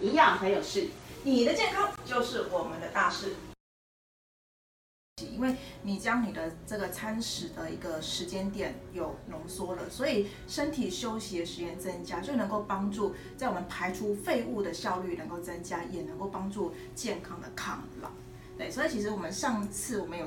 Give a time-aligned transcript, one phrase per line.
[0.00, 0.88] 营养很有事，
[1.24, 3.34] 你的健康就是我们的大事。
[5.34, 18.10] 因为你将你的这个餐食的一个时间点有浓缩了，所以身体休息的时间增加，就能够帮助在我们排出废物的效率能够增加，也能够帮助健康的抗老。
[18.56, 20.26] 对，所以其实我们上次我们有。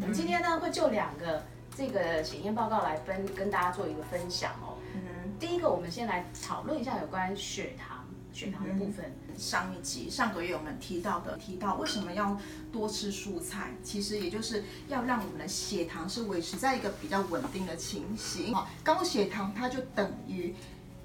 [0.00, 1.44] 我们今天呢会就两个
[1.78, 4.74] 这个检验报告来分跟大家做一个分享哦。
[4.94, 5.00] 嗯，
[5.38, 9.14] 第一个我们先来讨论一下有关血糖血糖的部分。
[9.36, 12.36] 上一集上个月我们提到的，提到为什么要
[12.72, 18.52] 多吃蔬菜，其实也就是要让我们的血糖是维持在一个比较稳定的情形。
[18.52, 20.52] 好，高血糖它就等于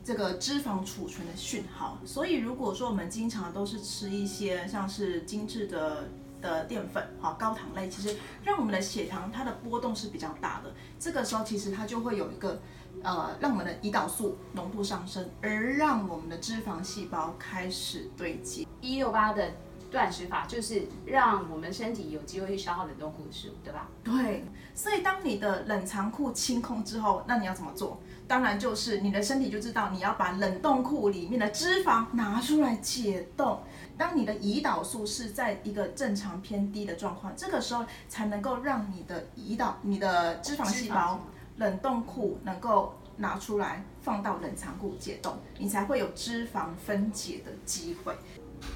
[0.04, 6.10] 这个脂肪储存的讯号，所以如果说我们经常都是吃一些像是精致的。
[6.44, 10.72] 的淀粉，哈，高糖类，其实让我们的血糖它的波动是比较大的。
[11.00, 12.62] 这个时候其实它就会有一个，
[13.02, 18.68] 呃，让我们的胰岛素浓度上升，而让我们的脂肪细胞开始堆积。
[18.82, 19.50] 一六八的
[19.94, 23.88] 断食法就是让我们身体有机会去消耗冷冻库的食物，对吧？
[24.04, 24.44] 对。
[24.74, 28.02] 所以当你的冷藏库清空之后，那你要怎么做？
[28.28, 33.62] 当然就是你的身体就知道你要把冷冻库里面的脂肪拿出来解冻。
[33.96, 41.20] 当你的胰岛素是在一个正常偏低的状况，这个时候才能够让你的胰岛、你的脂肪细胞
[41.58, 48.16] 冷冻库能够拿出来放到冷藏库解冻，你才会有脂肪分解的机会。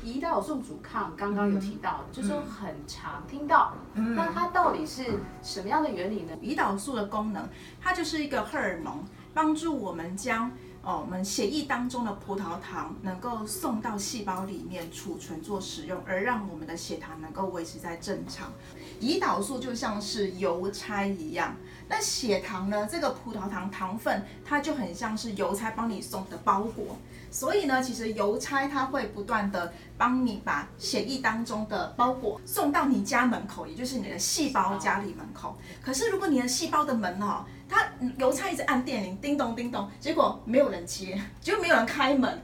[0.03, 6.33] 胰岛素阻抗刚刚有提到，就是很常听到，那它到底是什么样的原理呢？
[6.41, 7.47] 胰岛素的功能，
[7.81, 10.51] 它就是一个荷尔蒙，帮助我们将。
[10.87, 18.53] 哦，我们血液当中的葡萄糖能够送到细胞里面储存做使用，而让我们的血糖能够维持在正常。
[19.01, 21.53] 胰岛素就像是邮差一样，
[21.89, 22.87] 那血糖呢？
[22.89, 26.95] 这个葡萄糖糖分它就很像是邮差帮你送的包裹。
[27.29, 35.57] 所以呢，其实邮差它会不断的帮你把血液当中的包裹送到你家门口，也就是你的细胞家里门口。
[35.83, 37.85] 可是如果你的细胞的门哦，它
[38.17, 42.41] 邮差一直按电铃，叮咚叮咚，结果没有人接， 就没有人开门，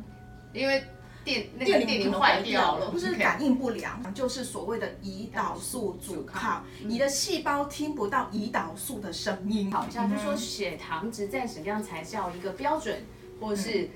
[0.54, 0.84] 因为
[1.24, 9.72] 电电铃坏掉了，不是感应不良，就是所谓的胰岛素阻抗，你的细胞听不到胰岛素的声音。
[9.72, 13.06] 好像就说血糖值在什么样才叫一个标准，
[13.40, 13.90] 或是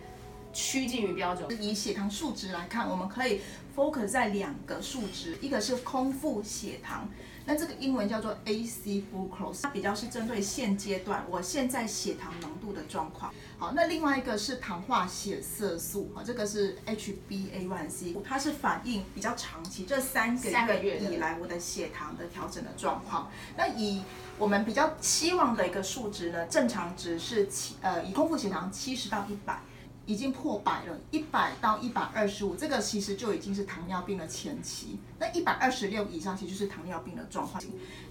[0.54, 1.48] 趋近于标准？
[1.62, 3.42] 以血糖数值来看，我们可以
[3.76, 7.08] focus 在两个数值，一个是空腹血糖。
[7.50, 13.34] 那这个英文叫做 AC glucose，它比较是针对现阶段我现在血糖浓度的状况。
[13.58, 20.38] 好，那另外一个是糖化血色素，啊，这个是 HbA1c，它是反映比较长期，这三
[20.68, 23.32] 个月以来我的血糖的调整的状况。
[23.56, 24.02] 那以
[24.38, 29.62] 我们比较期望的一个数值呢，正常值是七，呃，以空腹血糖七十到一百。
[30.08, 34.98] 已经破百了，一百到一百二十五，这个其实就已经是糖尿病的前期。
[35.20, 37.62] 那一百二十六以上，其实就是糖尿病的状况。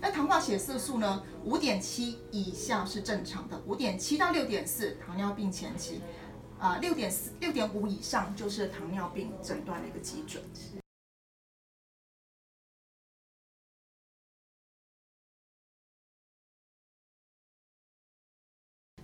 [0.01, 1.25] 那糖化血色素呢？
[1.45, 6.01] 五点七以下是正常的，五点七到六点四，糖尿病前期。
[6.59, 10.43] 啊，六点四、六点五以上就是糖尿病诊断的一个基准。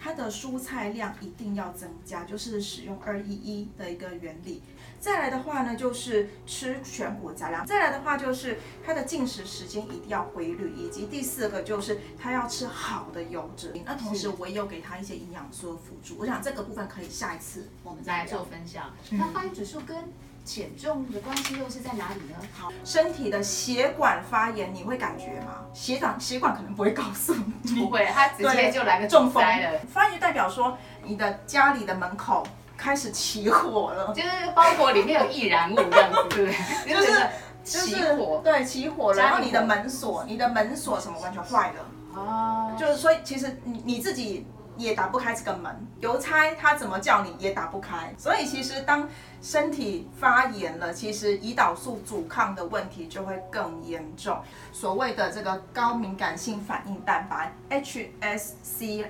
[0.02, 4.60] 它的蔬菜量一定要增加，就是使用二一一的一个原理。
[4.98, 7.64] 再来的话呢，就是吃全谷杂粮。
[7.64, 13.72] 再来的话，就是它的进食时间一定要规律，以及第四个就是它要吃好的油脂。
[13.84, 16.16] 那同时我也有给它一些营养素的辅助。
[16.18, 18.92] 我想这个部分可以下一次我们再来做分享。
[19.10, 19.96] 那发育指数跟
[20.44, 22.36] 减重的关系又是在哪里呢？
[22.58, 25.64] 好，身体的血管发炎你会感觉吗？
[25.72, 29.80] 血管血管可能不会告诉你，不会，它直接就来个中风了。
[29.92, 36.54] 发炎代表说你的家里的门口开始起火了，就是包裹里面有易燃物这样子，对？
[36.92, 37.28] 就是
[37.62, 39.22] 起火，对，起火了。
[39.22, 42.74] 然后你的门锁，你的门锁什么完全坏了啊？
[42.76, 44.46] 就是所以其实你你自己。
[44.82, 49.08] 也打不开这个门，邮差他怎么叫你也打不开，所以其实当
[49.40, 54.38] 身体发炎了，其实胰岛素阻抗的问题就会更严重。
[54.72, 59.00] 所谓的这个高敏感性反应蛋白 （HSCRP）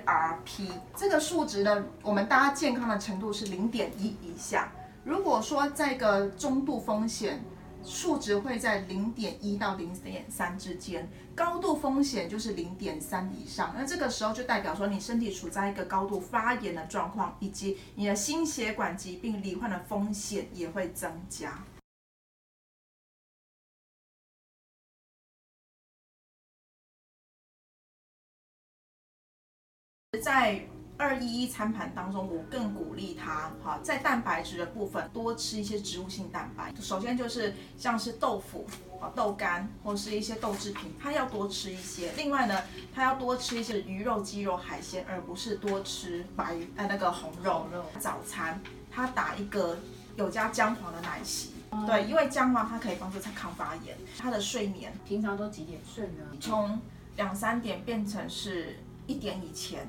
[0.95, 4.71] 这个数值呢，我们大家健康的程度是零点一以下。
[5.03, 7.43] 如果说在一个中度风险。
[7.83, 13.73] 数值会在零点一到零点三之间，高度风险就是零点三以上。
[13.77, 21.63] 那这个时候就代表说你身体处在一个高度发炎的状况，以及你的心血管疾病罹患的风险也会增加。
[30.21, 30.65] 在
[30.97, 36.73] 二一一餐盘当中，我更鼓励他哈，在蛋白质的部分多吃一些植物性蛋白。
[36.79, 38.65] 首先就是像是豆腐、
[39.01, 42.11] 啊豆干或是一些豆制品，他要多吃一些。
[42.15, 42.61] 另外呢，
[42.93, 47.65] 他要多吃一些鱼肉、鸡肉、海鲜，而不是多吃白呃那个红肉。
[47.99, 48.61] 早餐
[48.91, 49.77] 他打一个
[50.15, 51.49] 有加姜黄的奶昔，
[51.87, 53.97] 对，因为姜黄它可以帮助他抗发炎。
[54.17, 56.23] 他的睡眠平常都几点睡呢？
[56.39, 56.79] 从
[57.17, 59.87] 两三点变成是一点以前。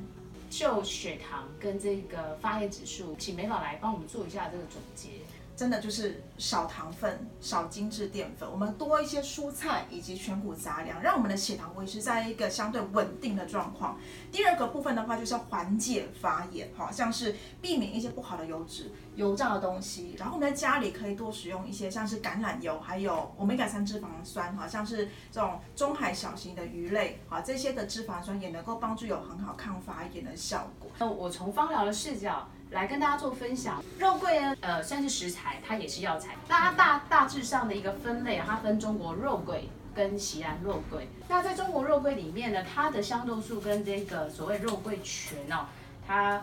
[0.50, 5.08] 就血糖跟这个发炎指数，请美宝来帮我们做一下这个总结。
[5.56, 13.96] 真的就是少糖分、少精致淀粉，我们多一些蔬菜以及全谷杂粮，让我们的血糖维持在一个相对稳定的状况。
[14.32, 20.16] 第二个部分的话，就是要缓解发炎，哈，像是避免一些不好的油脂、油炸的东西。
[20.18, 30.90] 然后我们在家里可以多使用一些像是橄榄油，还有欧米伽三脂肪酸，哈，像是这种中海小型的鱼类，哈，这些的脂肪酸也能够帮助有很好抗发炎的效果。
[30.98, 32.48] 那我从芳疗的视角。
[32.74, 36.34] 来跟大家做分享，肉桂呢，呃，算是食材，它也是药材。
[36.48, 41.08] 那它大大致上的一个分类啊，它分中国肉桂跟西安肉桂。
[41.28, 45.66] 那在中国肉桂里面呢，它的香豆素跟这个所谓肉桂醛哦，
[46.04, 46.42] 它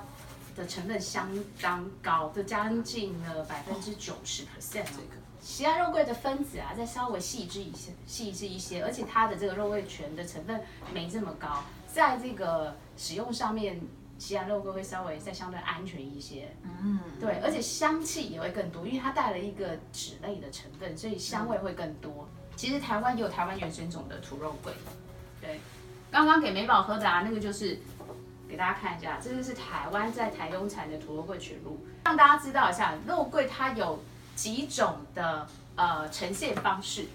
[0.55, 1.27] 的成分相
[1.61, 4.85] 当高，就将近了百分之九十 percent。
[4.85, 10.61] 这个西安肉桂的分子啊，再稍微细致一些，细致一些，而且它的这个肉桂醛的成分
[10.93, 11.61] 没这么高，
[11.93, 13.81] 在这个使用上面。
[14.21, 22.29] 西安肉桂会稍微再相对安全一些，嗯，对，而且香气也会更多，因为它带了一个脂类的成分，所以香味会更多。
[22.55, 24.71] 其实台湾也有台湾原生种的土肉桂，
[25.41, 25.59] 对，
[26.11, 27.79] 刚刚给美宝喝的啊，那个就是
[28.47, 34.03] 给大家看一下，这个是台湾在台东产的土肉桂全露，让大家知道一下肉桂它有
[34.35, 37.07] 几种的呃呈现方式。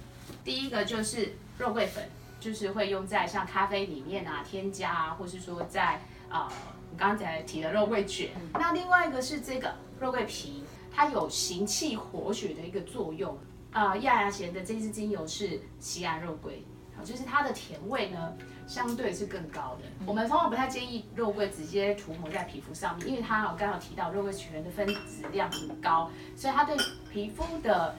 [0.42, 2.02] 第一个就是肉桂粉，
[2.46, 6.48] 就是会用在像咖啡里面啊添加啊，或是说在啊。
[6.96, 13.36] 刚才提的肉桂卷，那另外一个是这个肉桂皮，它有行气活血的一个作用。
[13.72, 16.64] 呃，亚亚贤的这支精油是西安肉桂，
[16.96, 18.32] 好，就是它的甜味呢
[18.66, 20.06] 相对是更高的。
[20.06, 26.74] 我们通常不太建议肉桂直接涂抹在皮肤上面，因为它我刚刚提到肉桂醛的分子量很高，所以它对
[27.12, 27.94] 皮肤的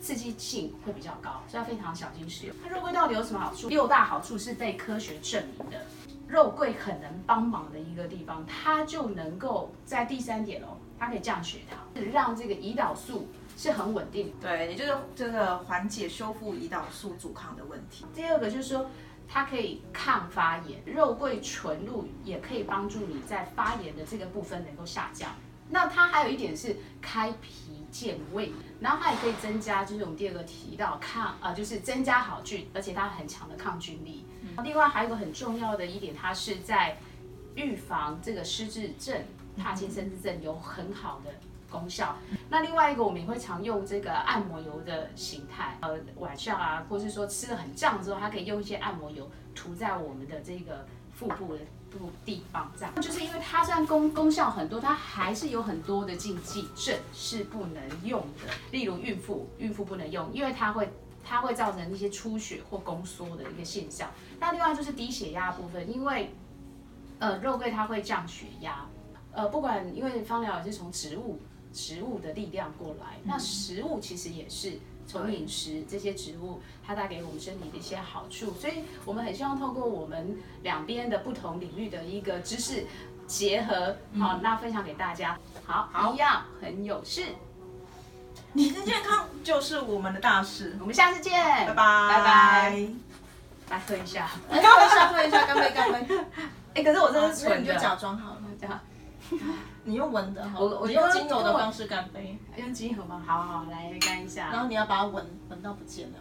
[0.00, 2.56] 刺激性会比较高，所以要非常小心使用。
[2.62, 3.68] 它肉桂到底有什么好处？
[3.68, 5.78] 六大好处是被科学证明的。
[6.26, 11.78] 肉桂很能帮忙的一个地方，它就能够在第三点哦，它可以降血糖，
[12.12, 14.32] 让这个胰岛素是很稳定。
[14.40, 18.06] 对，也就是这个缓解、修复胰岛素阻抗的问题。
[18.14, 18.88] 第二个就是说，
[19.28, 25.30] 它可以抗发炎，肉桂纯露也可以帮助你在发炎的这个部分能够下降。
[25.68, 34.24] 那它还有一点是开脾健胃，然后它也可以增加，就是我们第二个提到抗，呃，就是增加好菌，而且它很强的抗菌力。
[34.64, 36.96] 另外还有一个很重要的一点，它是在
[37.54, 39.22] 预防这个失智症、
[39.56, 41.30] 帕金森氏症有很好的
[41.70, 42.16] 功效。
[42.48, 50.86] 那另外一个，我们也会常用这个按摩油的形态，呃，晚上啊，或是说吃的很胀之后，它可以用一些按摩油涂在我们的这个
[51.20, 52.94] 腹部的部地方，这样。
[53.00, 60.90] 就是因为它虽然功功效很多，它还是有很多的禁忌症是不能用的，例如孕妇，孕妇不能用，因为它会。
[61.22, 64.10] 它会造成一些出血或宫缩的一个现象。
[64.40, 66.34] 那另外就是低血压部分，因为
[67.18, 68.86] 呃肉桂它会降血压，
[69.30, 71.38] 呃不管因为芳疗也是从植物
[71.72, 74.78] 植物的力量过来，那食物其实也是
[75.10, 82.86] 从饮食这些植物它带给我们身体的一些好处，所以我们很希望透过我们两边的不同领域的一个知识
[83.26, 85.36] 结合，好那分享给大家，
[85.66, 87.26] 好一样很有事。
[88.52, 91.32] 你的健康就是我们的大事，我们下次见，
[91.66, 92.88] 拜拜，拜拜，
[93.70, 96.18] 来喝一下， 喝一下，喝一下，干杯，干杯。
[96.74, 98.78] 哎，可是我这是纯的，你就假装好了， 这样。
[99.84, 103.22] 你用闻的，我我用精油的方式干杯，用精油吗？
[103.26, 104.50] 好好，来干一下。
[104.50, 106.18] 然后你要把它闻闻到不见了，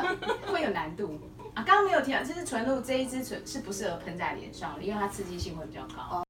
[0.52, 1.18] 会有难度
[1.54, 1.62] 啊。
[1.62, 6.22] 刚刚没有提到，就是纯露这一支纯是不适合喷在脸上，因为它刺激性会比较高。